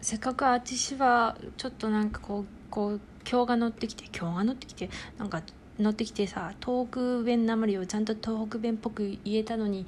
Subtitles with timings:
[0.00, 5.42] せっかく私はちょっとなんかこうこう今日が乗ってきて今日が乗ってきてなんか
[5.78, 9.86] 乗ってきてさ東北弁なまりをちゃんと東北弁っぽく言えたのに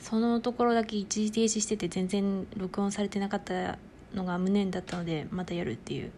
[0.00, 3.78] そのところだけ一時停止してて全然録音されてなかった
[4.14, 6.12] のが無念だったのでまたやるっていう。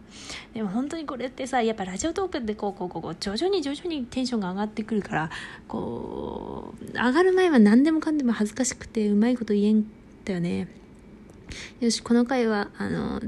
[0.53, 5.29] でも本当にこれってさやっぱラジオトークってこうこうこうこう徐々に徐々にテンションが上がってくるから
[5.67, 9.85] こう上がる前は何でもかんでも恥ずかしくてうまいこと言えん
[10.25, 10.84] だよね。
[11.79, 13.21] よしこの回はあの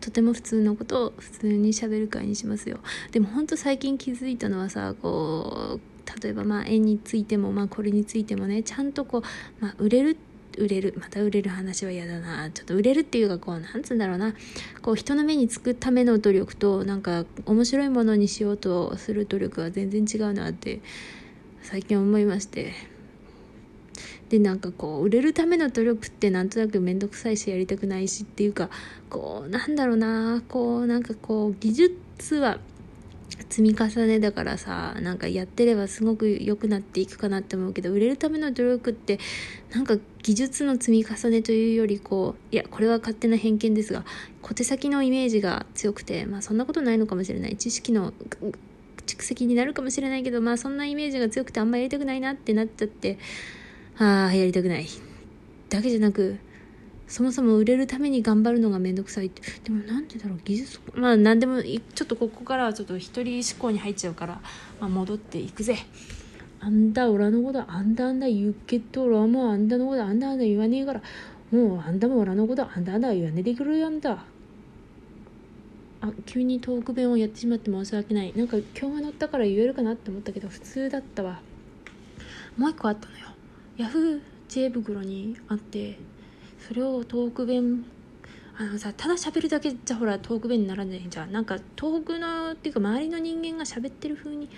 [0.00, 2.78] とても普通のことを普通にしゃべる会にしますよ。
[3.10, 9.22] でも本当最近気づいたのはさこう例えばまあ絵についてもまあこれについてもねちゃんとこう、
[9.58, 10.16] まあ、売れる
[10.58, 12.50] 売れるまた売れる話は嫌だな。
[12.52, 14.34] ちょっと売れるっていうかこうなんつうんだろうな。
[14.80, 20.80] こう人の目につくための努力となんか面白いものにしようとする努力は全然違うなって
[21.62, 22.95] 最近思いまして。
[24.28, 28.70] でなんかこう売れるための努力ってなんとなく面倒くさいしやりたくないしっていうか
[29.08, 32.58] こうなんだろうなこうなんかこう技術は
[33.48, 39.18] 積み重ねだからさなんかやってればすごく良くなっていくかなって思うけど売れるための努力って
[39.72, 44.04] なんか技術の積み重ねというよりこういやこれは勝手な偏見ですが
[44.42, 47.56] 小手先のイメージが強くてまあそんなことないのかもしれない。
[47.56, 48.12] 知識の
[49.06, 53.18] 蓄積になるかもしれないけどまあそんなイメージが強くてあんまりやりたくないなってなっちゃって
[53.98, 54.86] ああやりたくない。
[55.68, 56.38] だけじゃなく
[57.06, 59.42] そもそも売れるために頑張るのがめんどくさいって。
[59.64, 60.80] でもなんでだろう技術。
[60.94, 64.40] まあ何でもちょっとここからはちょっと一人思考に入っちゃうから、
[64.80, 65.78] まあ、戻っていくぜ。
[66.58, 71.02] あんだ俺のことあんだあんだ言うけど俺はもうあんだのことあんだあんだ言わねえから
[71.52, 74.24] もうあんだも俺のことあんだあんだ言わねえでくるやんだ
[76.00, 78.32] あ急にトーク弁をやってしまって申し訳ない。
[78.34, 81.40] なんか今日が乗ったから言えるかなって思ったけど普通だったわ。
[82.56, 83.35] もう一個あったのよ。
[83.76, 85.98] ヤフー知恵袋にあって
[86.66, 87.84] それをトーク弁
[88.58, 91.32] あのさただ喋るだけじゃほらトーク弁にならないじゃん。
[91.32, 94.48] なんか東北のっていうか周りの人間が喋ってる風に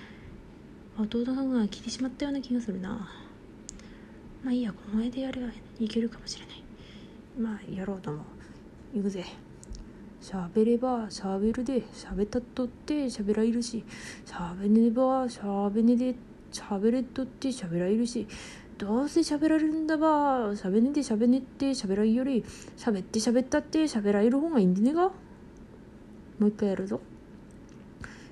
[0.96, 3.10] 弟さんが聞いてしまったような気がするな。
[4.44, 5.48] まあいいやこの絵でやれば
[5.80, 6.62] いけるかもしれない。
[7.36, 8.24] まあやろうと思う
[8.98, 9.24] 行くぜ。
[10.22, 13.82] 喋れば喋るで喋ったっとって喋らいるし。
[14.24, 16.14] 喋ねば喋ねで
[16.52, 18.28] 喋れっとって喋らいるし。
[18.78, 22.44] どうせ喋られるんだば喋ねて喋ねって喋らいより
[22.76, 25.10] 喋って喋ったって喋られる方がいいんでねが
[26.38, 27.00] もう一回やるぞ。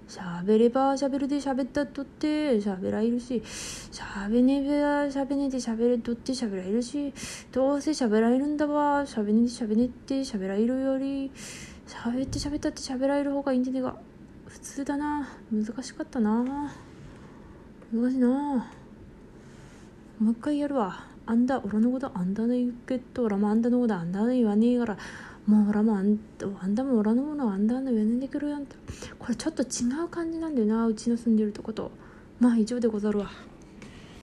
[0.08, 3.42] 喋れば喋るで喋ったとって喋らいるし
[3.90, 7.12] 喋ねば喋ねて喋るとって喋らいるし
[7.50, 11.32] どうせ喋られるんだば喋ねて喋ねって喋らいるより
[11.88, 13.96] 喋って喋ったって喋られる方がいいんでねが
[14.46, 15.28] 普通だな。
[15.52, 16.72] 難しかったな。
[17.92, 18.70] 難しいな。
[20.18, 21.04] もう一回やるわ。
[21.26, 24.96] あんだ、俺のことあんだね言うけど、俺もあんだのことあんだね言わねえから、
[25.46, 26.18] もう俺もあん
[26.60, 28.76] あんだも俺のものあんだね言わねえでくるやんと。
[29.18, 29.66] これちょっと違
[30.04, 31.90] う感じなんだよな、うちの住んでるとこと。
[32.40, 33.30] まあ以上でござるわ。